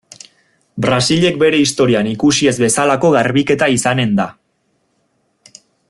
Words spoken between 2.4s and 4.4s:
ez bezalako garbiketa izanen da.